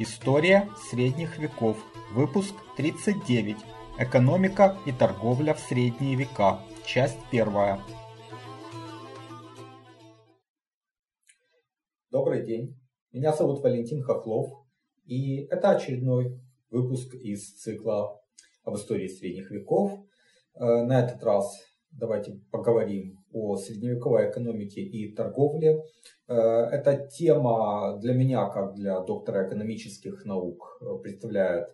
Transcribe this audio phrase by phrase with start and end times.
[0.00, 1.76] История средних веков.
[2.12, 3.56] Выпуск 39.
[4.00, 6.58] Экономика и торговля в средние века.
[6.84, 7.78] Часть первая.
[12.10, 12.76] Добрый день.
[13.12, 14.48] Меня зовут Валентин Хохлов.
[15.04, 16.40] И это очередной
[16.70, 18.20] выпуск из цикла
[18.64, 19.92] об истории средних веков.
[20.54, 21.56] Э, на этот раз
[21.92, 25.82] давайте поговорим о средневековой экономике и торговле.
[26.26, 26.34] Э,
[26.72, 31.68] эта тема для меня, как для доктора экономических наук, э, представляет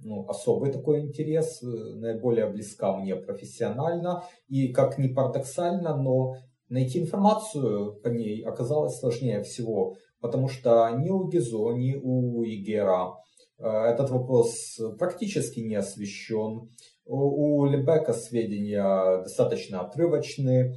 [0.00, 4.24] ну, особый такой интерес, э, наиболее близка мне профессионально.
[4.48, 6.34] И как ни парадоксально, но
[6.68, 13.14] найти информацию по ней оказалось сложнее всего, потому что ни у Гизо, ни у Игера
[13.56, 16.70] этот вопрос практически не освещен.
[17.06, 20.74] У Лебека сведения достаточно отрывочные.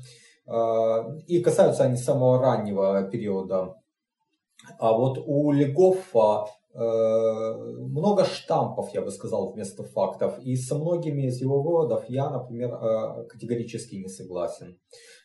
[0.48, 3.76] А, и касаются они самого раннего периода.
[4.80, 10.40] А вот у Легофа э, много штампов, я бы сказал, вместо фактов.
[10.40, 14.80] И со многими из его выводов я, например, э, категорически не согласен.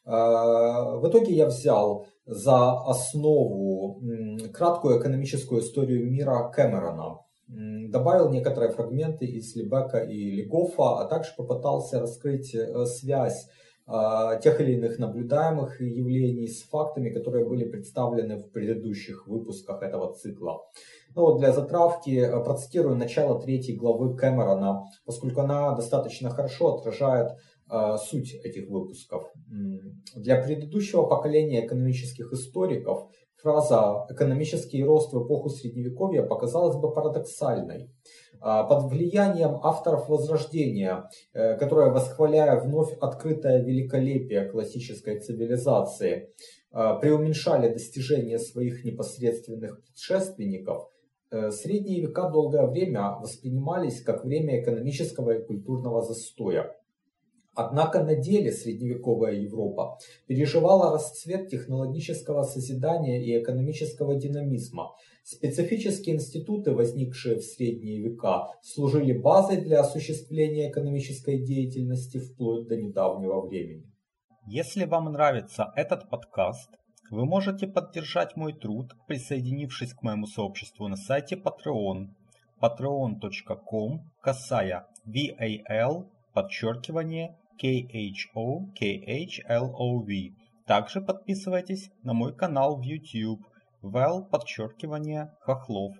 [0.04, 4.00] Э, в итоге я взял за основу
[4.52, 7.20] краткую экономическую историю мира Кэмерона.
[7.88, 13.48] Добавил некоторые фрагменты из Лебека и Легофа, а также попытался раскрыть связь
[14.42, 20.60] тех или иных наблюдаемых явлений с фактами, которые были представлены в предыдущих выпусках этого цикла.
[21.14, 27.32] Ну вот для затравки э, процитирую начало третьей главы Кэмерона, поскольку она достаточно хорошо отражает
[27.70, 29.30] э, суть этих выпусков.
[30.16, 37.90] Для предыдущего поколения экономических историков фраза «экономический рост в эпоху Средневековья» показалась бы парадоксальной.
[38.44, 46.28] А, под влиянием авторов Возрождения, э, которые, восхваляя вновь открытое великолепие классической цивилизации,
[46.72, 50.88] а, преуменьшали достижения своих непосредственных предшественников,
[51.30, 56.74] э, средние века долгое время воспринимались как время экономического и культурного застоя.
[57.54, 64.92] Однако на деле средневековая Европа переживала расцвет технологического созидания и экономического динамизма.
[65.22, 73.46] Специфические институты, возникшие в средние века, служили базой для осуществления экономической деятельности вплоть до недавнего
[73.46, 73.84] времени.
[74.46, 76.70] Если вам нравится этот подкаст,
[77.10, 82.08] вы можете поддержать мой труд, присоединившись к моему сообществу на сайте Patreon
[82.62, 88.80] patreon.com касая VAL подчеркивание KHO-KHLOV.
[90.66, 93.40] Также подписывайтесь на мой канал в YouTube
[93.82, 95.94] Вэл подчеркивание Хохлов.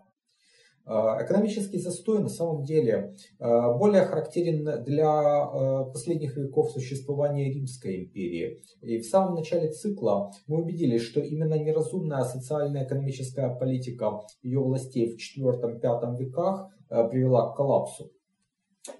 [0.84, 8.04] А, экономический застой на самом деле а, более характерен для а, последних веков существования Римской
[8.04, 8.60] империи.
[8.80, 15.16] И в самом начале цикла мы убедились, что именно неразумная социально-экономическая политика ее властей в
[15.16, 18.10] IV-V веках привела к коллапсу.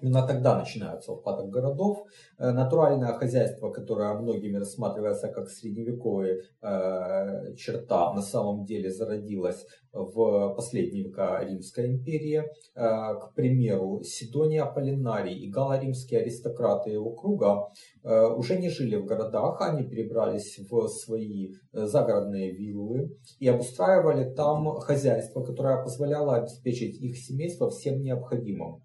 [0.01, 2.05] Именно тогда начинается упадок городов.
[2.37, 10.53] Э, натуральное хозяйство, которое многими рассматривается как средневековая э, черта, на самом деле зародилось в
[10.55, 12.43] последние века Римской империи.
[12.75, 17.67] Э, к примеру, Сидоний Аполлинарий и галло-римские аристократы его круга
[18.03, 25.43] уже не жили в городах, они перебрались в свои загородные виллы и обустраивали там хозяйство,
[25.43, 28.81] которое позволяло обеспечить их семейство всем необходимым.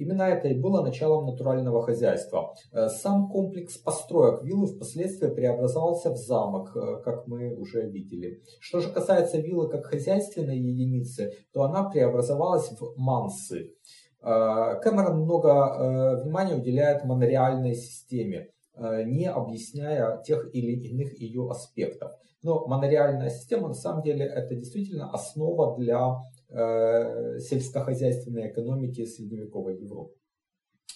[0.00, 2.54] Именно это и было началом натурального хозяйства.
[2.72, 8.42] Э, сам комплекс построек виллы впоследствии преобразовался в замок, э, как мы уже видели.
[8.60, 13.74] Что же касается виллы как хозяйственной единицы, то она преобразовалась в мансы.
[14.22, 22.12] Э, Кэмерон много внимания уделяет монореальной системе, не объясняя тех или иных ее аспектов.
[22.42, 30.14] Но монореальная система на самом деле это действительно основа для сельскохозяйственной экономики средневековой Европы.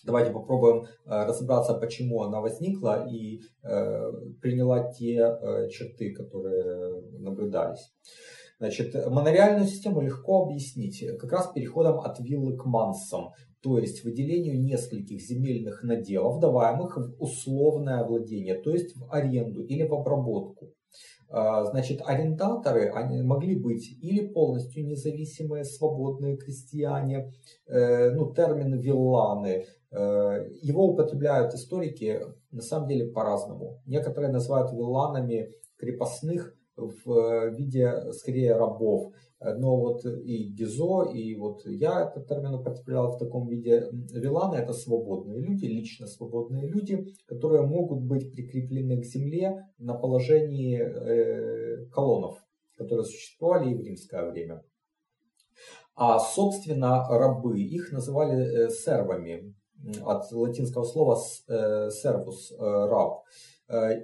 [0.04, 4.12] Давайте попробуем э, разобраться, почему она возникла и э,
[4.42, 5.14] приняла те
[5.70, 7.92] черты, которые наблюдались.
[8.58, 13.32] Значит, монореальную систему легко объяснить как раз переходом от виллы к мансам,
[13.62, 19.86] то есть выделению нескольких земельных наделов, даваемых в условное владение, то есть в аренду или
[19.86, 20.73] в обработку.
[21.28, 27.32] А, значит, арендаторы они могли быть или полностью независимые, свободные крестьяне,
[27.66, 29.66] э, ну, термин вилланы.
[29.90, 33.80] Э, его употребляют историки на самом деле по-разному.
[33.86, 39.12] Некоторые называют вилланами крепостных в виде скорее рабов.
[39.56, 43.88] Но вот и Гизо, и вот я этот термин употреблял в таком виде.
[44.12, 50.78] Виланы это свободные люди, лично свободные люди, которые могут быть прикреплены к земле на положении
[50.80, 52.38] э, колоннов,
[52.76, 54.62] которые существовали и в римское время.
[55.96, 59.54] А, собственно, рабы, их называли сервами,
[60.04, 61.18] от латинского слова
[61.48, 63.24] servus, раб.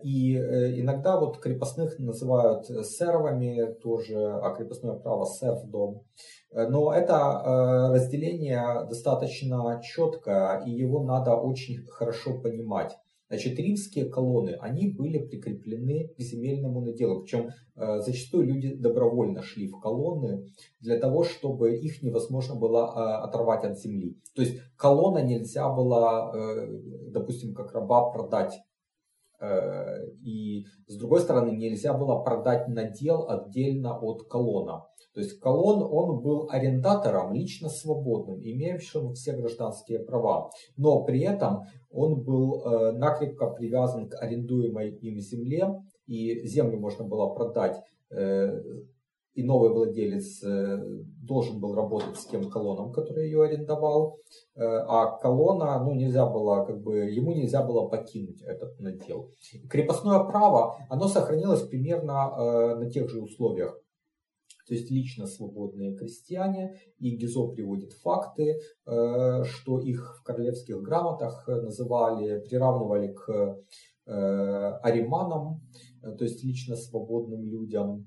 [0.03, 6.05] И иногда вот крепостных называют сервами тоже, а крепостное право сервдом.
[6.53, 12.97] Но это разделение достаточно четкое, и его надо очень хорошо понимать.
[13.31, 17.21] Значит, римские колонны, они были прикреплены к земельному наделу.
[17.21, 20.49] Причем э, зачастую люди добровольно шли в колонны
[20.81, 24.19] для того, чтобы их невозможно было э, оторвать от земли.
[24.35, 26.81] То есть колонна нельзя было, э,
[27.13, 28.70] допустим, как раба продать Э,
[30.23, 34.85] и с другой стороны, нельзя было продать надел отдельно от колонна.
[35.13, 40.51] То есть колонн, он был арендатором, лично свободным, имеющим все гражданские права.
[40.77, 45.69] Но при этом он был э, накрепко привязан к арендуемой им земле,
[46.07, 47.77] и землю можно было продать
[48.11, 48.61] э,
[49.35, 50.79] и новый владелец э,
[51.23, 54.19] должен был работать с тем колонном, который ее арендовал,
[54.57, 59.31] э, а колонна, ну, нельзя было, как бы, ему нельзя было покинуть этот надел.
[59.69, 63.81] Крепостное право, оно сохранилось примерно э, на тех же условиях.
[64.67, 72.39] То есть лично свободные крестьяне, и Гизо приводит факты, что их в королевских грамотах называли,
[72.39, 73.59] приравнивали к
[74.07, 75.61] ариманам,
[76.03, 78.07] то есть лично свободным людям.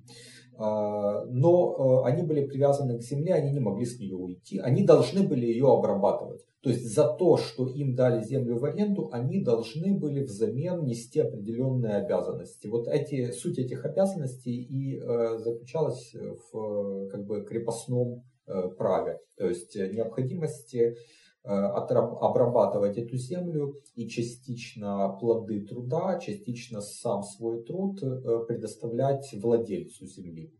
[0.55, 4.83] А, но э, они были привязаны к земле, они не могли с нее уйти, они
[4.83, 6.45] должны были ее обрабатывать.
[6.61, 11.19] То есть за то, что им дали землю в аренду, они должны были взамен нести
[11.19, 12.67] определенные обязанности.
[12.67, 19.19] Вот эти, суть этих обязанностей и э, заключалась в как бы, крепостном э, праве.
[19.37, 20.95] То есть необходимости
[21.43, 30.53] обрабатывать эту землю и частично плоды труда, частично сам свой труд э, предоставлять владельцу земли.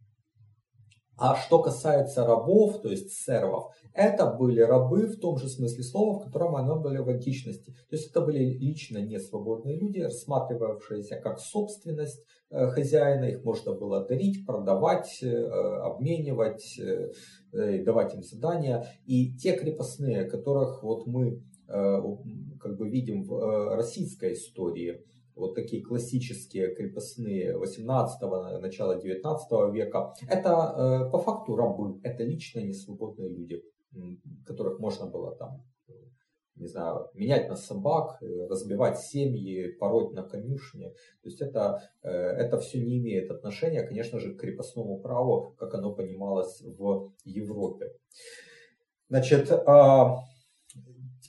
[1.17, 6.19] А что касается рабов, то есть сервов, это были рабы в том же смысле слова,
[6.19, 7.71] в котором они были в античности.
[7.89, 13.25] То есть это были лично несвободные люди, рассматривавшиеся как собственность э, хозяина.
[13.25, 17.11] Их можно было дарить, продавать, э, обменивать, э,
[17.83, 18.87] давать им задания.
[19.05, 25.01] И те крепостные, которых вот мы как бы видим в российской истории,
[25.35, 32.59] вот такие классические крепостные 18-го, начала 19 века, это э, по факту рабы, это лично
[32.59, 33.63] несвободные люди,
[34.45, 35.63] которых можно было там,
[36.55, 40.89] не знаю, менять на собак, э, разбивать семьи, пороть на конюшне.
[41.21, 45.73] То есть это, э, это все не имеет отношения, конечно же, к крепостному праву, как
[45.73, 47.93] оно понималось в Европе.
[49.09, 50.19] Значит, а,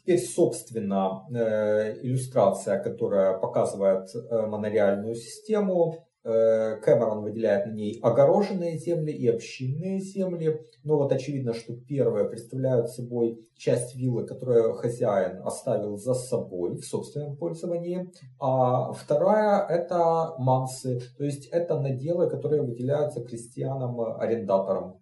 [0.05, 6.07] Теперь, собственно, э, иллюстрация, которая показывает э, монореальную систему.
[6.25, 10.61] Э, Кэмерон выделяет на ней огороженные земли и общинные земли.
[10.83, 16.85] Но вот очевидно, что первые представляют собой часть виллы, которую хозяин оставил за собой в
[16.85, 18.11] собственном пользовании.
[18.39, 24.99] А вторая это мансы, то есть это наделы, которые выделяются крестьянам-арендаторам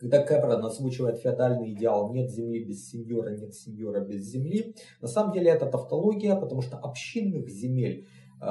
[0.00, 5.32] когда Кэпрон озвучивает феодальный идеал «нет земли без сеньора, нет сеньора без земли», на самом
[5.32, 8.08] деле это тавтология, потому что общинных земель
[8.40, 8.46] э,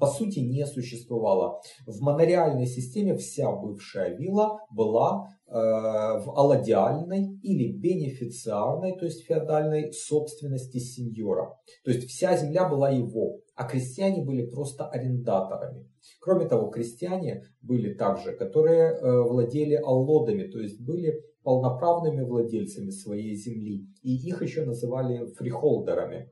[0.00, 1.60] по сути не существовало.
[1.86, 10.78] В монореальной системе вся бывшая вилла была в алладиальной или бенефициарной, то есть феодальной собственности
[10.78, 11.56] сеньора.
[11.84, 15.88] То есть вся земля была его, а крестьяне были просто арендаторами.
[16.20, 23.34] Кроме того, крестьяне были также, которые э, владели аллодами, то есть были полноправными владельцами своей
[23.36, 23.86] земли.
[24.02, 26.30] И их еще называли фрихолдерами.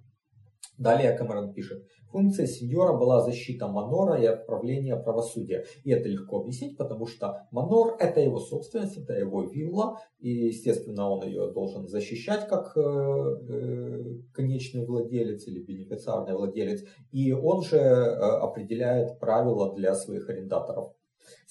[0.78, 5.64] Далее Камерон пишет, функция сеньора была защита манора и отправление правосудия.
[5.84, 11.08] И это легко объяснить, потому что манор это его собственность, это его вилла, и естественно
[11.10, 17.76] он ее должен защищать как э, э, конечный владелец или бенефициарный владелец, и он же
[17.76, 20.94] э, определяет правила для своих арендаторов.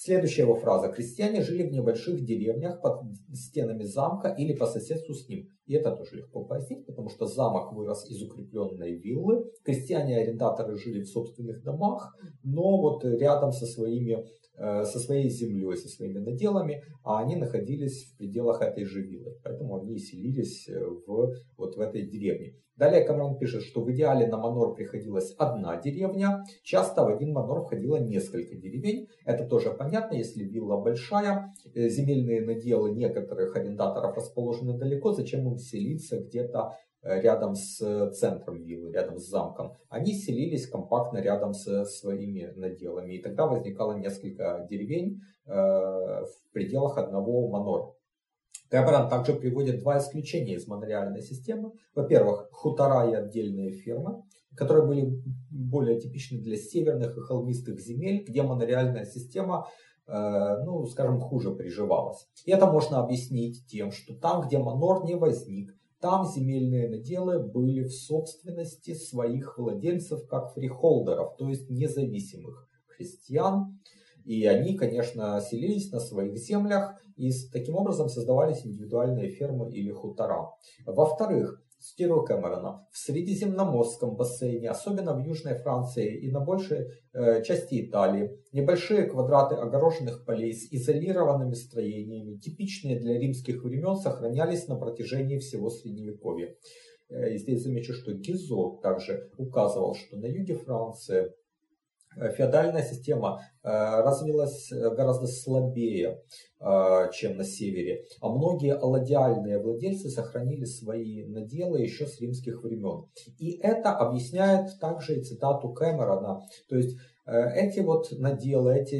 [0.03, 0.91] Следующая его фраза.
[0.91, 3.03] Крестьяне жили в небольших деревнях под
[3.33, 5.47] стенами замка или по соседству с ним.
[5.67, 9.45] И это тоже легко пояснить, потому что замок вырос из укрепленной виллы.
[9.63, 14.25] Крестьяне-арендаторы жили в собственных домах, но вот рядом со своими
[14.63, 19.39] Э, со своей землей, со своими наделами, а они находились в пределах этой же виллы.
[19.43, 22.53] Поэтому они селились э, в, вот в этой деревне.
[22.75, 27.63] Далее Камрон пишет, что в идеале на манор приходилась одна деревня, часто в один манор
[27.63, 29.07] входило несколько деревень.
[29.25, 35.57] Это тоже понятно, если вилла большая, э, земельные наделы некоторых арендаторов расположены далеко, зачем им
[35.57, 41.83] селиться где-то Э, рядом с центром виллы, рядом с замком, они селились компактно рядом со
[41.83, 43.15] своими наделами.
[43.15, 47.93] И тогда возникало несколько деревень э, в пределах одного манора.
[48.69, 51.71] Кэмерон также приводит два исключения из монреальной системы.
[51.95, 54.21] Во-первых, хутора и отдельные фермы,
[54.55, 59.67] которые были более типичны для северных и холмистых земель, где монореальная система
[60.07, 62.27] э, ну, скажем, хуже приживалась.
[62.45, 67.83] И это можно объяснить тем, что там, где манор не возник, там земельные наделы были
[67.83, 73.79] в собственности своих владельцев как фрихолдеров, то есть независимых крестьян.
[74.25, 80.51] И они, конечно, селились на своих землях, и таким образом создавались индивидуальные фермы или хутора.
[80.85, 87.85] Во-вторых, цитирую Кэмерона, в Средиземноморском бассейне, особенно в Южной Франции и на большей э, части
[87.85, 95.39] Италии, небольшие квадраты огороженных полей с изолированными строениями, типичные для римских времен, сохранялись на протяжении
[95.39, 96.55] всего Средневековья.
[97.09, 101.33] Э, здесь замечу, что Гизо также указывал, что на юге Франции
[102.15, 106.21] феодальная система э, развилась э, гораздо слабее,
[107.13, 113.07] чем на севере, а многие алладиальные владельцы сохранили свои наделы еще с римских времен.
[113.39, 118.99] И это объясняет также и цитату Кэмерона, то есть эти вот наделы, эти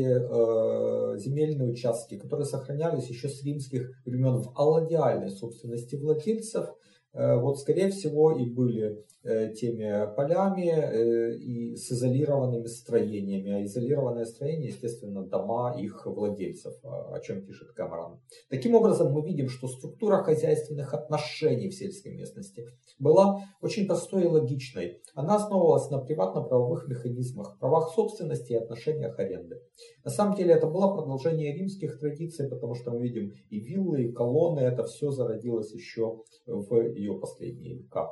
[1.20, 6.68] земельные участки, которые сохранялись еще с римских времен в алладиальной собственности владельцев,
[7.14, 13.52] вот скорее всего и были Э, теми полями э, и с изолированными строениями.
[13.52, 18.20] А изолированное строение, естественно, дома их владельцев, о чем пишет Камерон.
[18.50, 22.66] Таким образом, мы видим, что структура хозяйственных отношений в сельской местности
[22.98, 25.04] была очень простой и логичной.
[25.14, 29.62] Она основывалась на приватно-правовых механизмах, правах собственности и отношениях аренды.
[30.04, 34.12] На самом деле это было продолжение римских традиций, потому что мы видим и виллы, и
[34.12, 38.10] колонны, это все зародилось еще в ее последние века.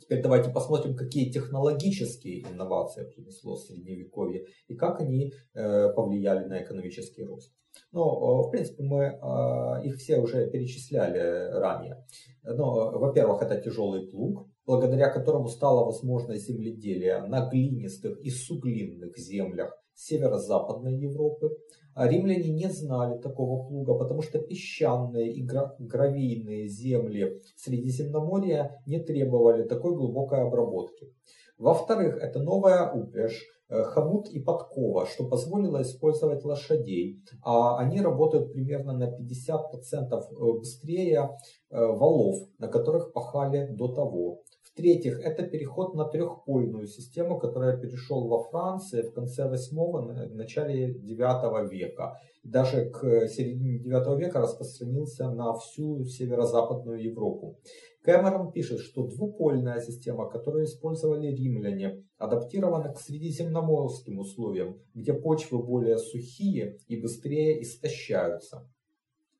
[0.00, 7.22] Теперь давайте посмотрим, какие технологические инновации принесло Средневековье и как они э, повлияли на экономический
[7.22, 7.52] рост.
[7.92, 12.04] Ну, в принципе, мы э, их все уже перечисляли ранее.
[12.42, 19.79] Но, во-первых, это тяжелый плуг, благодаря которому стало возможно земледелие на глинистых и суглинных землях
[19.94, 21.56] северо-западной Европы.
[21.94, 29.64] А римляне не знали такого плуга, потому что песчаные и гравийные земли Средиземноморья не требовали
[29.64, 31.12] такой глубокой обработки.
[31.58, 38.52] Во-вторых, это новая упряжь, э, хомут и подкова, что позволило использовать лошадей, а они работают
[38.52, 41.28] примерно на 50% э, быстрее
[41.70, 44.42] э, валов, на которых пахали до того.
[44.72, 51.70] В-третьих, это переход на трехпольную систему, которая перешел во Франции в конце 8 начале 9
[51.70, 52.16] века.
[52.44, 57.58] Даже к середине 9 века распространился на всю северо-западную Европу.
[58.02, 65.98] Кэмерон пишет, что двупольная система, которую использовали римляне, адаптирована к средиземноморским условиям, где почвы более
[65.98, 68.70] сухие и быстрее истощаются.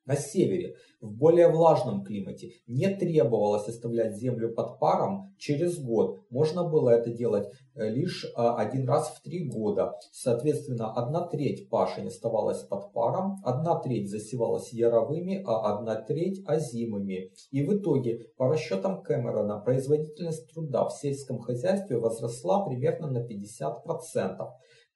[0.07, 6.21] На севере, в более влажном климате, не требовалось оставлять землю под паром через год.
[6.31, 9.93] Можно было это делать э, лишь э, один раз в три года.
[10.11, 17.33] Соответственно, одна треть пашень оставалась под паром, одна треть засевалась яровыми, а одна треть озимыми.
[17.51, 24.49] И в итоге, по расчетам Кэмерона, производительность труда в сельском хозяйстве возросла примерно на 50%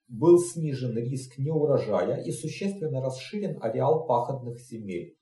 [0.08, 5.16] был снижен риск неурожая и существенно расширен ареал пахотных земель.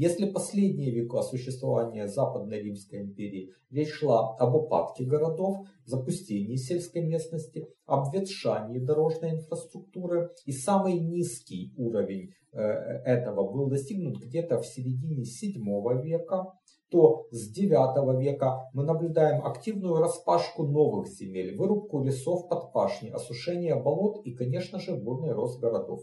[0.00, 7.66] Если последние века существования Западной Римской империи речь шла об упадке городов, запустении сельской местности,
[7.84, 16.00] обветшании дорожной инфраструктуры, и самый низкий уровень э, этого был достигнут где-то в середине VII
[16.00, 16.52] века,
[16.92, 23.74] то с IX века мы наблюдаем активную распашку новых земель, вырубку лесов под пашни, осушение
[23.74, 26.02] болот и, конечно же, бурный рост городов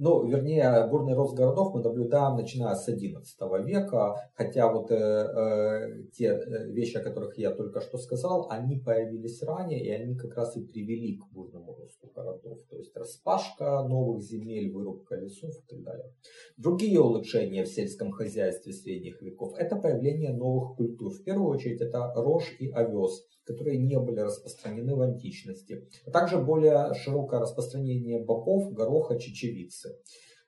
[0.00, 6.04] ну, вернее, бурный рост городов мы наблюдаем начиная с XI века, хотя вот э, э,
[6.14, 10.34] те э, вещи, о которых я только что сказал, они появились ранее, и они как
[10.36, 15.68] раз и привели к бурному росту городов, то есть распашка новых земель, вырубка лесов и
[15.68, 16.14] так далее.
[16.56, 21.12] Другие улучшения в сельском хозяйстве средних веков– это появление новых культур.
[21.12, 26.38] В первую очередь это рожь и овес– которые не были распространены в античности, а также
[26.38, 29.96] более широкое распространение бобов, гороха, чечевицы.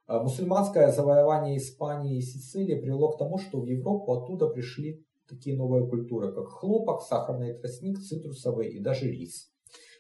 [0.07, 5.57] А мусульманское завоевание Испании и Сицилии привело к тому, что в Европу оттуда пришли такие
[5.57, 9.51] новые культуры, как хлопок, сахарный тростник, цитрусовый и даже рис.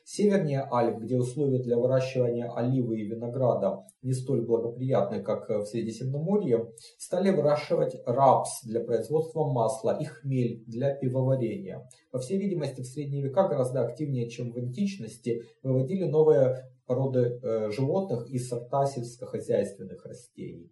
[0.04, 6.72] Севернее Альп, где условия для выращивания оливы и винограда не столь благоприятны, как в Средиземноморье,
[6.98, 11.88] стали выращивать рапс для производства масла и хмель для пивоварения.
[12.10, 17.70] По всей видимости, в средние века гораздо активнее, чем в античности, выводили новые породы э,
[17.70, 20.70] животных и сорта сельскохозяйственных растений.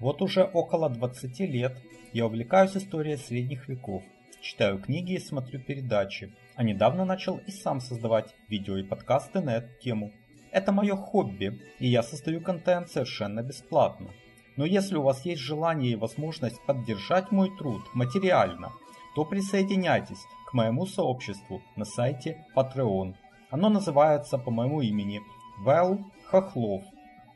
[0.00, 1.72] Вот уже около 20 лет
[2.12, 4.02] я увлекаюсь историей средних веков,
[4.44, 9.56] читаю книги и смотрю передачи, а недавно начал и сам создавать видео и подкасты на
[9.56, 10.12] эту тему.
[10.52, 14.10] Это мое хобби, и я создаю контент совершенно бесплатно.
[14.56, 18.72] Но если у вас есть желание и возможность поддержать мой труд материально,
[19.16, 23.14] то присоединяйтесь к моему сообществу на сайте Patreon.
[23.50, 25.22] Оно называется по моему имени
[25.60, 26.84] Вэл Хохлов.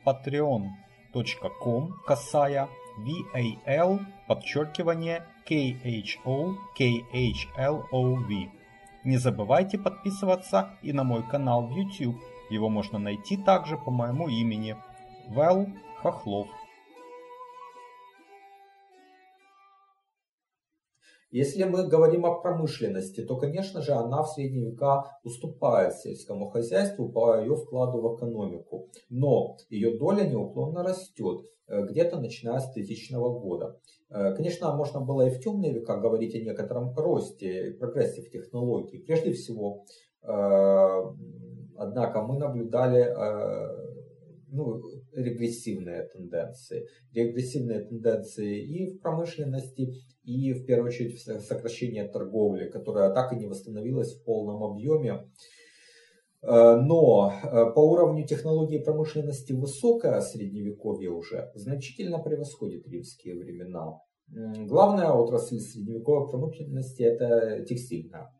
[0.05, 8.29] patreon.com касая VAL подчеркивание KHO KHLOV.
[9.03, 12.17] Не забывайте подписываться и на мой канал в YouTube.
[12.51, 14.75] Его можно найти также по моему имени
[15.29, 15.67] Вэл
[16.01, 16.47] Хохлов.
[21.31, 27.09] Если мы говорим о промышленности, то, конечно же, она в средние века уступает сельскому хозяйству
[27.09, 28.89] по ее вкладу в экономику.
[29.09, 33.79] Но ее доля неуклонно растет, э, где-то начиная с тысячного года.
[34.09, 38.97] Э, конечно, можно было и в темные века говорить о некотором росте прогрессе в технологии.
[38.99, 39.85] Прежде всего,
[40.23, 40.27] э,
[41.77, 43.13] однако, мы наблюдали
[44.51, 44.81] ну,
[45.13, 46.87] регрессивные тенденции.
[47.13, 53.35] Регрессивные тенденции и в промышленности, и в первую очередь в сокращение торговли, которая так и
[53.35, 55.29] не восстановилась в полном объеме.
[56.41, 63.99] Э, но э, по уровню технологии промышленности высокое средневековье уже значительно превосходит римские времена.
[64.67, 68.31] Главная отрасль средневековой промышленности это текстильная.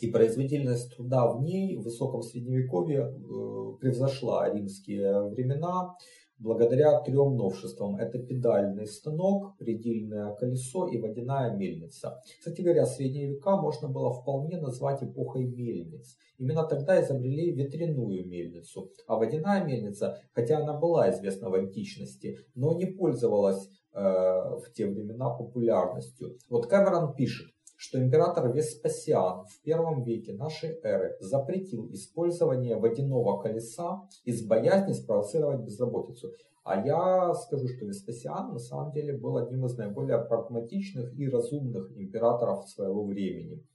[0.00, 5.94] И производительность труда в ней в высоком средневековье э, превзошла римские времена
[6.42, 7.96] благодаря трем новшествам.
[7.96, 12.20] Это педальный станок, предельное колесо и водяная мельница.
[12.38, 16.16] Кстати говоря, средние века можно было вполне назвать эпохой мельниц.
[16.38, 18.90] Именно тогда изобрели ветряную мельницу.
[19.06, 24.86] А водяная мельница, хотя она была известна в античности, но не пользовалась э, в те
[24.86, 26.36] времена популярностью.
[26.48, 27.51] Вот Кэмерон пишет,
[27.82, 35.62] что император Веспасиан в первом веке нашей эры запретил использование водяного колеса из боязни спровоцировать
[35.64, 36.30] безработицу.
[36.62, 41.90] А я скажу, что Веспасиан на самом деле был одним из наиболее прагматичных и разумных
[41.96, 43.66] императоров своего времени.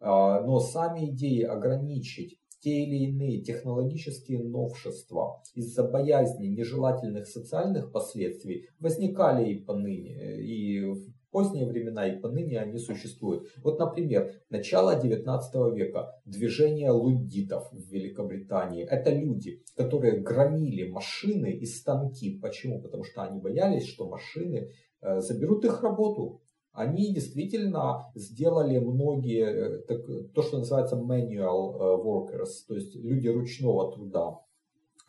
[0.00, 8.68] А, но сами идеи ограничить те или иные технологические новшества из-за боязни нежелательных социальных последствий
[8.80, 10.92] возникали и поныне, и
[11.30, 13.48] поздние времена и поныне они существуют.
[13.62, 18.84] Вот, например, начало 19 века, движение луддитов в Великобритании.
[18.84, 22.38] Это люди, которые громили машины и станки.
[22.38, 22.80] Почему?
[22.80, 24.70] Потому что они боялись, что машины
[25.02, 26.42] э, заберут их работу.
[26.72, 33.28] Они действительно сделали многие, э, так, то, что называется manual э, workers, то есть люди
[33.28, 34.38] ручного труда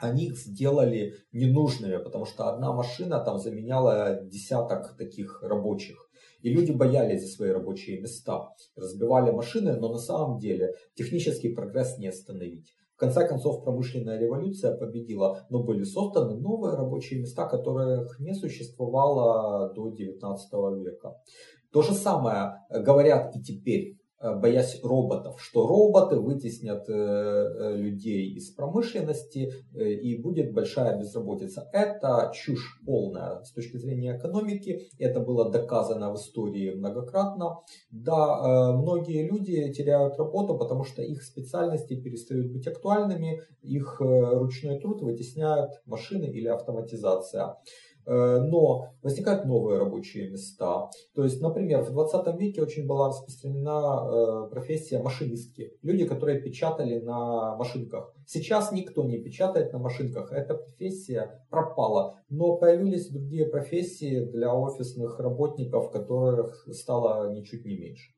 [0.02, 6.10] они их сделали ненужными, потому что одна машина там заменяла десяток таких рабочих.
[6.42, 11.98] И люди боялись за свои рабочие места, разбивали машины, но на самом деле технический прогресс
[11.98, 12.74] не остановить.
[12.96, 19.74] В конце концов, промышленная революция победила, но были созданы новые рабочие места, которых не существовало
[19.74, 21.16] до 19 века.
[21.72, 28.52] То же самое говорят и теперь боясь роботов, что роботы вытеснят э, э, людей из
[28.52, 31.70] промышленности и будет большая безработица.
[31.74, 34.90] Это чушь полная с точки зрения экономики.
[35.00, 37.60] Это было доказано в истории многократно.
[37.90, 45.02] Да, многие люди теряют работу, потому что их специальности перестают быть актуальными, их ручной труд
[45.02, 47.56] вытесняют машины или автоматизация.
[48.06, 50.90] Э, но возникают новые рабочие места.
[51.14, 55.74] То есть, например, в 20 веке очень была распространена э, профессия машинистки.
[55.82, 58.14] Люди, которые печатали на машинках.
[58.26, 60.32] Сейчас никто не печатает на машинках.
[60.32, 62.20] Эта профессия пропала.
[62.30, 68.12] Но появились другие профессии для офисных работников, которых стало ничуть не меньше.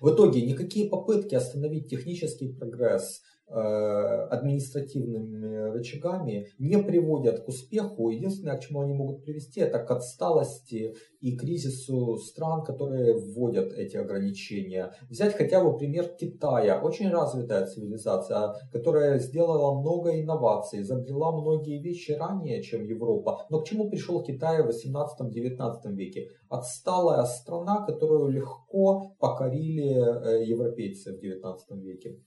[0.00, 8.10] В итоге никакие попытки остановить технический прогресс, административными рычагами не приводят к успеху.
[8.10, 13.96] Единственное, к чему они могут привести, это к отсталости и кризису стран, которые вводят эти
[13.96, 14.92] ограничения.
[15.08, 16.80] Взять хотя бы пример Китая.
[16.80, 23.46] Очень развитая цивилизация, которая сделала много инноваций, изобрела многие вещи ранее, чем Европа.
[23.50, 26.30] Но к чему пришел Китай в 18-19 веке?
[26.48, 32.20] Отсталая страна, которую легко покорили э, европейцы в 19 веке.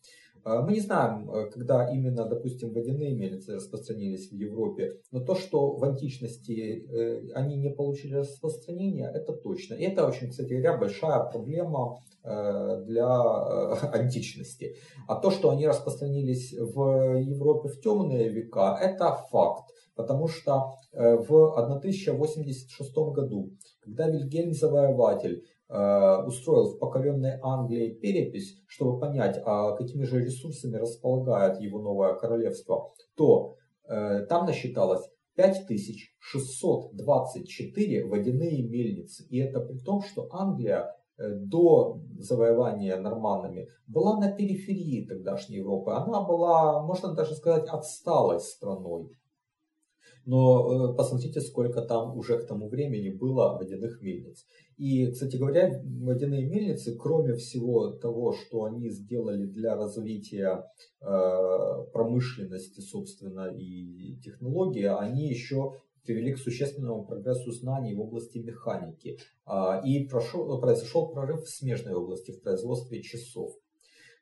[0.50, 5.36] А, мы не знаем, э, когда именно, допустим, водяные мельницы распространились в Европе, но то,
[5.36, 9.76] что в античности э, они не получили распространения, это точно.
[9.76, 13.08] И это очень, кстати говоря, большая проблема э, для
[13.94, 14.76] античности.
[15.08, 19.70] А то, что они распространились в Европе в темные века, это факт.
[19.96, 23.50] Потому что в 1086 году,
[23.82, 31.62] когда Вильгельм Завоеватель устроил в покоренной Англии перепись, чтобы понять, а какими же ресурсами располагает
[31.62, 33.56] его новое королевство, то
[33.88, 39.28] э, там насчиталось 5624 водяные мельницы.
[39.30, 45.92] И это при том, что Англия э, до завоевания норманнами была на периферии тогдашней Европы.
[45.92, 49.12] Она была, можно даже сказать, отсталой страной.
[50.26, 54.46] Но посмотрите, сколько там уже к тому времени было водяных мельниц.
[54.78, 60.64] И, кстати говоря, водяные мельницы, кроме всего того, что они сделали для развития
[61.02, 61.06] э,
[61.92, 65.74] промышленности, собственно, и технологии, они еще
[66.06, 69.18] привели к существенному прогрессу знаний в области механики.
[69.46, 73.52] Э, и прошел, произошел прорыв в смежной области, в производстве часов.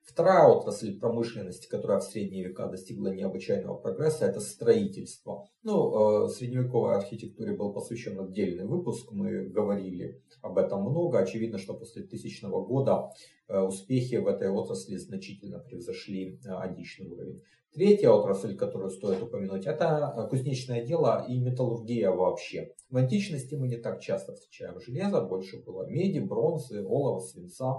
[0.08, 5.46] Вторая отрасль промышленности, которая в средние века достигла необычайного прогресса, это строительство.
[5.64, 11.20] Ну, э, средневековой архитектуре был посвящен отдельный выпуск, мы говорили об этом много.
[11.20, 13.10] Очевидно, что после тысячного года
[13.50, 17.42] э, успехи в этой отрасли значительно превзошли э, античный уровень.
[17.74, 22.72] Третья отрасль, которую стоит упомянуть, это кузнечное дело и металлургия вообще.
[22.90, 27.76] В античности мы не так часто встречаем железо, больше было меди, бронзы, олова, свинца.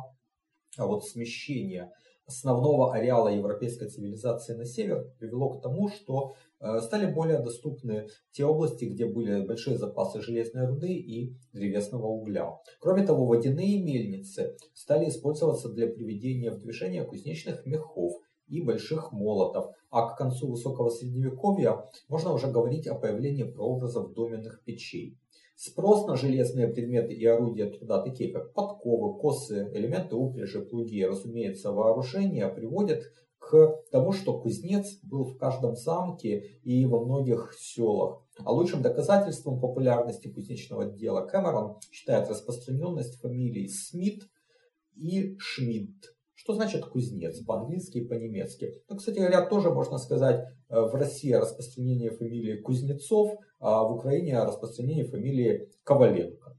[0.76, 1.90] А вот смещение
[2.28, 8.44] основного ареала европейской цивилизации на север привело к тому, что э, стали более доступны те
[8.44, 12.50] области, где были большие запасы железной руды и древесного угля.
[12.80, 18.12] Кроме того, водяные мельницы стали использоваться для приведения в движение кузнечных мехов
[18.46, 24.62] и больших молотов, а к концу высокого средневековья можно уже говорить о появлении прообразов доменных
[24.64, 25.18] печей.
[25.60, 31.72] Спрос на железные предметы и орудия труда, такие как подковы, косы, элементы упряжи, плуги, разумеется,
[31.72, 33.02] вооружения, приводят
[33.40, 38.24] к тому, что кузнец был в каждом замке и во многих селах.
[38.44, 44.28] А лучшим доказательством популярности кузнечного дела Кэмерон считает распространенность фамилий Смит
[44.94, 46.14] и Шмидт.
[46.48, 48.72] Что значит кузнец по-английски и по-немецки?
[48.88, 54.42] Ну, кстати говоря, тоже можно сказать э, в России распространение фамилии Кузнецов, а в Украине
[54.42, 56.57] распространение фамилии Коваленко.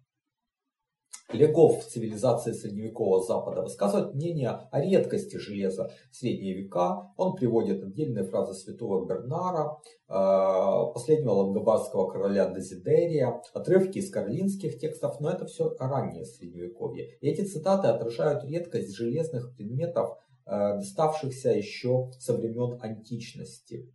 [1.31, 7.11] Легов в цивилизации средневекового Запада высказывает мнение о редкости железа в средние века.
[7.17, 15.19] Он приводит отдельные фразы святого Бернара, э, последнего лангобардского короля Дезидерия, отрывки из карлинских текстов,
[15.19, 17.17] но это все раннее средневековье.
[17.21, 23.87] И эти цитаты отражают редкость железных предметов, э, доставшихся еще со времен античности.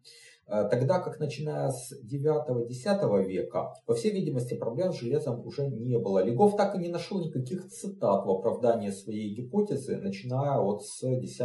[0.46, 5.98] Э, тогда как начиная с 9-10 века, по всей видимости, проблем с железом уже не
[5.98, 6.22] было.
[6.22, 11.40] Легов так и не нашел никаких цитат в оправдании своей гипотезы, начиная от с 10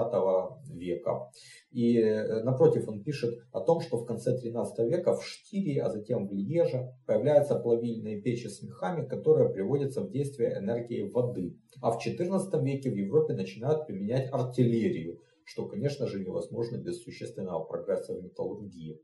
[0.75, 1.31] века.
[1.71, 5.89] И э, напротив, он пишет о том, что в конце 13 века в Штире, а
[5.89, 11.55] затем в Льеже появляются плавильные печи с мехами, которые приводятся в действие энергией воды.
[11.81, 17.63] А в 14 веке в Европе начинают применять артиллерию, что, конечно же, невозможно без существенного
[17.63, 19.01] прогресса в металлургии.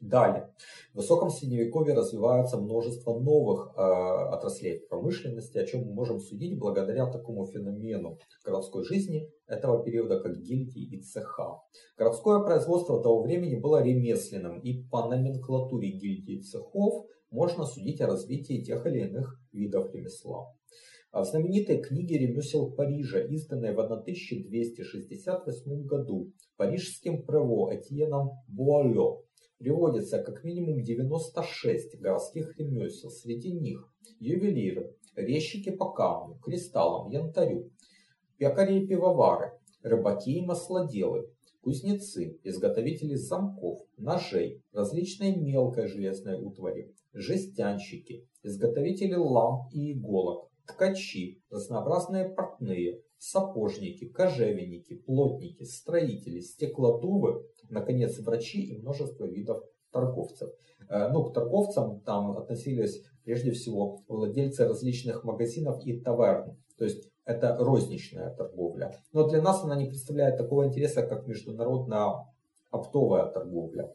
[0.00, 0.54] Далее.
[0.92, 7.10] В высоком средневековье развивается множество новых э, отраслей промышленности, о чем мы можем судить благодаря
[7.10, 11.60] такому феномену городской жизни этого периода, как гильдии и цеха.
[11.98, 18.06] Городское производство того времени было ремесленным, и по номенклатуре гильдий и цехов можно судить о
[18.06, 20.54] развитии тех или иных видов ремесла.
[21.12, 29.24] В знаменитой книге «Ремесел Парижа», изданной в 1268 году парижским право Этьеном Буалё,
[29.58, 33.10] приводится как минимум 96 городских ремесел.
[33.10, 37.72] Среди них ювелиры, резчики по камню, кристаллам, янтарю,
[38.38, 39.50] пекари и пивовары,
[39.82, 41.28] рыбаки и маслоделы,
[41.60, 52.28] кузнецы, изготовители замков, ножей, различной мелкой железной утвари, жестянщики, изготовители ламп и иголок, ткачи, разнообразные
[52.28, 60.50] портные, сапожники, кожевенники, плотники, строители, стеклодувы, наконец, врачи и множество видов торговцев.
[60.88, 66.56] Э, ну, к торговцам там относились прежде всего владельцы различных магазинов и таверн.
[66.78, 68.94] То есть это розничная торговля.
[69.12, 72.26] Но для нас она не представляет такого интереса, как международная
[72.70, 73.94] оптовая торговля.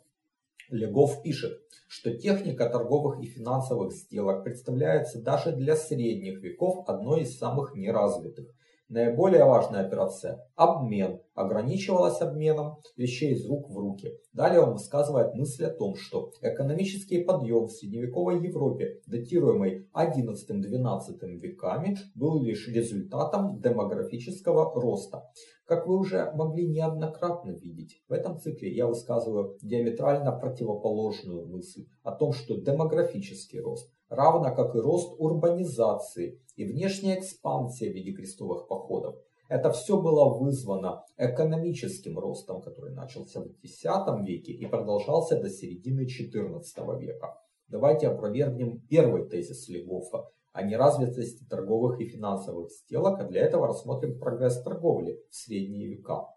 [0.70, 7.38] Легов пишет, что техника торговых и финансовых сделок представляется даже для средних веков одной из
[7.38, 8.48] самых неразвитых.
[8.88, 11.20] Наиболее важная операция– обмен.
[11.34, 14.12] Ограничивалась обменом вещей из рук в руки.
[14.32, 21.98] Далее он высказывает мысль о том, что экономический подъем в средневековой Европе, датируемый XI-XII веками,
[22.14, 25.24] был лишь результатом демографического роста.
[25.66, 32.12] Как вы уже могли неоднократно видеть, в этом цикле я высказываю диаметрально противоположную мысль о
[32.12, 38.68] том, что демографический рост, равно как и рост урбанизации и внешняя экспансия в виде крестовых
[38.68, 39.16] походов,
[39.48, 43.84] это все было вызвано экономическим ростом, который начался в X
[44.24, 47.38] веке и продолжался до середины XIV века.
[47.68, 54.18] Давайте опровергнем первый тезис Легофа о неразвитости торговых и финансовых сделок, а для этого рассмотрим
[54.20, 56.28] прогресс торговли в средние века.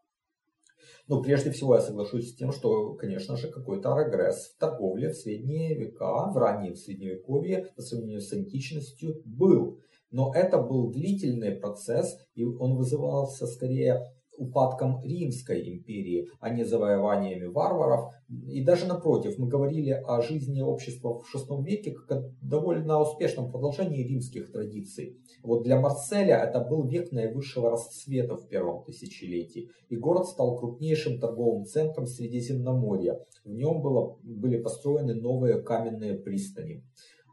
[1.07, 5.17] Но прежде всего я соглашусь с тем, что, конечно же, какой-то регресс в торговле в
[5.17, 9.79] средние века, в раннем средневековье по сравнению с античностью был.
[10.11, 14.01] Но это был длительный процесс, и он вызывался скорее
[14.39, 18.13] упадком Римской империи, а не завоеваниями варваров.
[18.47, 23.51] И даже напротив, мы говорили о жизни общества в VI веке как о довольно успешном
[23.51, 25.19] продолжении римских традиций.
[25.43, 29.71] Вот для Марселя это был век наивысшего расцвета в первом тысячелетии.
[29.89, 33.19] И город стал крупнейшим торговым центром Средиземноморья.
[33.45, 36.85] В нем было, были построены новые каменные пристани.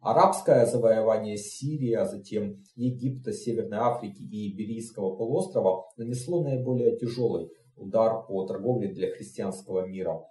[0.06, 8.24] Арабское завоевание Сирии, а затем Египта, Северной Африки и Иберийского полуострова нанесло наиболее тяжелый удар
[8.28, 10.22] по торговле для христианского мира.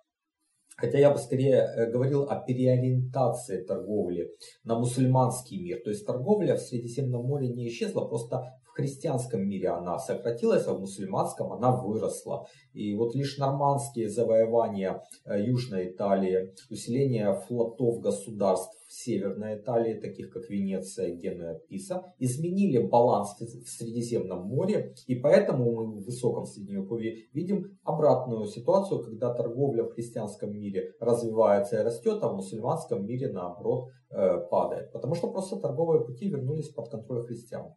[0.76, 4.30] Хотя я бы скорее э, говорил о переориентации торговли
[4.62, 5.80] на мусульманский мир.
[5.82, 10.80] То есть торговля в Средиземном море не исчезла, просто христианском мире она сократилась, а в
[10.80, 12.46] мусульманском она выросла.
[12.72, 20.48] И вот лишь нормандские завоевания э, Южной Италии, усиление флотов государств Северной Италии, таких как
[20.48, 27.78] Венеция, Генуя, Писа, изменили баланс в Средиземном море, и поэтому мы в высоком Средневековье видим
[27.82, 33.90] обратную ситуацию, когда торговля в христианском мире развивается и растет, а в мусульманском мире наоборот
[34.10, 37.74] э, падает, потому что просто торговые пути вернулись под контроль христиан.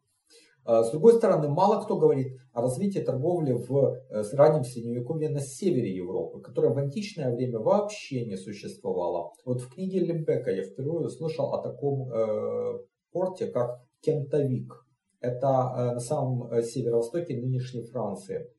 [0.68, 5.40] А, с другой стороны, мало кто говорит о развитии торговли в э, раннем Средневековье на
[5.40, 9.32] севере Европы, которая в античное время вообще не существовала.
[9.46, 12.80] Вот в книге Лембека я впервые услышал о таком э,
[13.14, 14.86] порте, как Кентавик.
[15.22, 18.52] Это э, на самом э, северо-востоке нынешней Франции.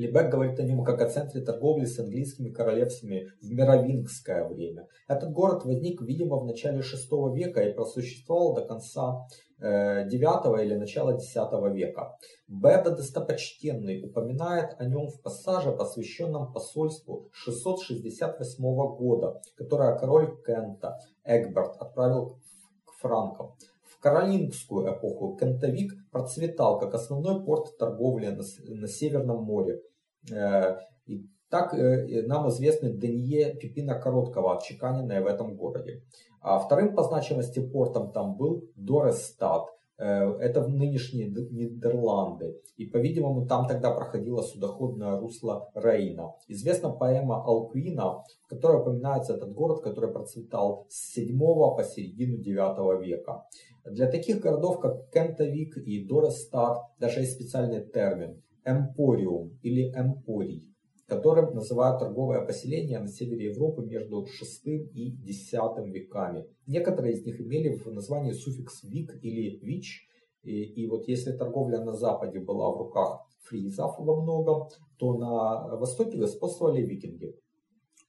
[0.00, 4.88] Лебек говорит о нем как о центре торговли с английскими королевствами в мировингское время.
[5.06, 9.26] Этот город возник, видимо, в начале VI века и просуществовал до конца
[9.60, 11.34] IX э, или начала X
[11.74, 12.16] века.
[12.48, 18.64] Беда Достопочтенный упоминает о нем в пассаже, посвященном посольству 668
[18.96, 22.38] года, которое король Кента Эгберт отправил
[22.86, 23.54] к франкам.
[23.82, 28.44] В каролингскую эпоху Кентовик процветал как основной порт торговли на,
[28.76, 29.82] на Северном море.
[30.28, 36.02] И так нам известны Денье Пипина Короткого, отчеканенное в этом городе.
[36.40, 39.66] А вторым по значимости портом там был Дорестад.
[39.98, 42.58] Э, это нынешние Нидерланды.
[42.78, 46.32] И, по-видимому, там тогда проходило судоходное русло Рейна.
[46.48, 53.02] Известна поэма Алквина, в которой упоминается этот город, который процветал с 7 по середину 9
[53.02, 53.44] века.
[53.84, 60.70] Для таких городов, как Кентавик и Дорестад, даже есть специальный термин– эмпориум или эмпорий
[61.10, 65.52] которым называют торговое поселение на севере Европы между VI и X
[65.84, 66.46] веками.
[66.66, 70.06] Некоторые из них имели в названии суффикс «вик» или «вич»,
[70.42, 74.68] и, и вот если торговля на западе была в руках фризов во многом,
[74.98, 77.34] то на востоке господствовали викинги.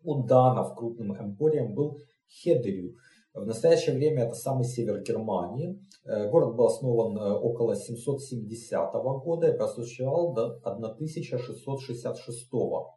[0.03, 1.97] У данов крупным эмпорием был
[2.29, 2.95] Хедерю,
[3.33, 5.79] в настоящее время это самый север Германии.
[6.03, 12.49] Э, город был основан э, около 770 года и просуществовал до 1666.
[12.53, 12.89] Э,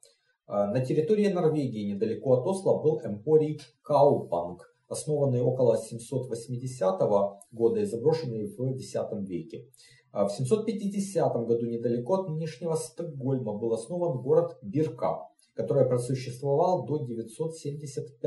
[0.46, 7.00] на территории Норвегии недалеко от Осло был эмпорий Каупанг, основанный около 780
[7.52, 8.94] года и заброшенный в X
[9.28, 9.68] веке.
[10.12, 18.22] В 750 году недалеко от нынешнего Стокгольма был основан город Бирка который просуществовал до 975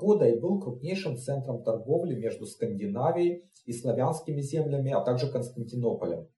[0.00, 6.28] года и был крупнейшим центром торговли между Скандинавией и славянскими землями, а также Константинополем.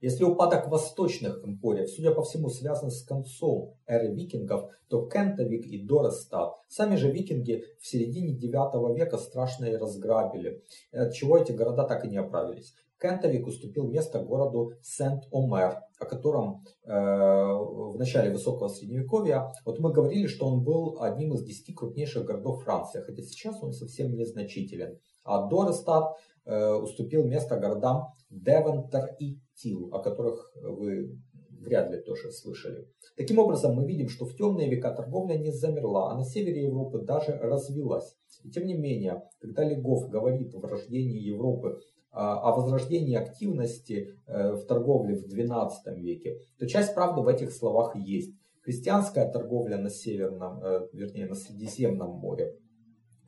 [0.00, 5.84] Если упадок восточных эмпориев, судя по всему, связан с концом эры викингов, то Кентавик и
[5.84, 10.62] Дорестад, сами же викинги в середине 9 века страшно и разграбили,
[10.92, 12.74] от чего эти города так и не оправились.
[13.00, 20.26] Кентавик уступил место городу Сент-Омер, о котором э, в начале высокого средневековья, вот мы говорили,
[20.26, 24.98] что он был одним из десяти крупнейших городов Франции, хотя сейчас он совсем незначителен.
[25.24, 31.18] А Дорестад э, уступил место городам Девентер и тил, о которых вы
[31.60, 32.88] вряд ли тоже слышали.
[33.16, 37.00] Таким образом, мы видим, что в темные века торговля не замерла, а на севере Европы
[37.00, 38.16] даже развилась.
[38.44, 44.64] И тем не менее, когда Легов говорит о рождении Европы, о возрождении активности э, в
[44.66, 48.34] торговле в XII веке, то часть правды в этих словах есть.
[48.62, 52.54] Христианская торговля на Северном, э, вернее на Средиземном море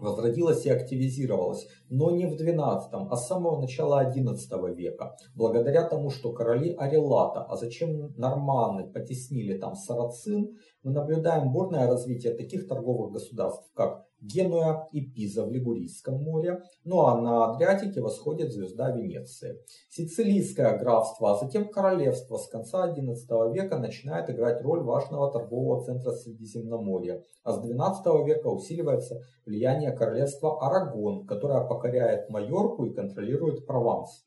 [0.01, 6.11] возродилась и активизировалась, но не в XII, а с самого начала XI века, благодаря тому,
[6.11, 13.13] что короли Арелата, а зачем норманы потеснили там сарацин, мы наблюдаем бурное развитие таких торговых
[13.13, 19.59] государств, как Генуя и Пиза в Лигурийском море, ну а на Адриатике восходит звезда Венеции.
[19.89, 26.13] Сицилийское графство, а затем королевство с конца XI века начинает играть роль важного торгового центра
[26.13, 34.25] Средиземноморья, а с XII века усиливается влияние королевства Арагон, которое покоряет Майорку и контролирует Прованс.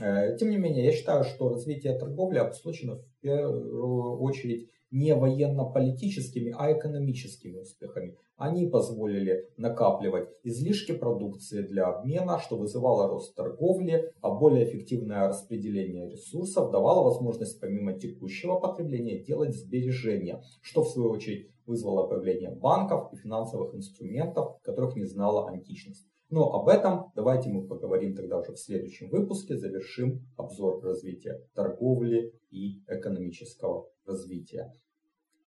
[0.00, 6.54] Э, тем не менее, я считаю, что развитие торговли обусловлено в первую очередь не военно-политическими,
[6.56, 8.16] а экономическими успехами.
[8.36, 16.10] Они позволили накапливать излишки продукции для обмена, что вызывало рост торговли, а более эффективное распределение
[16.10, 23.12] ресурсов давало возможность помимо текущего потребления делать сбережения, что в свою очередь вызвало появление банков
[23.12, 26.08] и финансовых инструментов, которых не знала античность.
[26.34, 32.32] Но об этом давайте мы поговорим тогда уже в следующем выпуске, завершим обзор развития торговли
[32.50, 34.72] и экономического развития.